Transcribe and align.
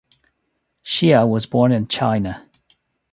Hsia 0.83 1.27
was 1.29 1.45
born 1.45 1.71
in 1.71 1.87
China. 1.87 2.49